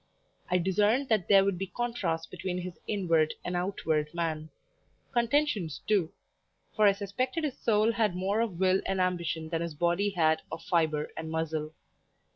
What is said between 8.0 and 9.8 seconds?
more of will and ambition than his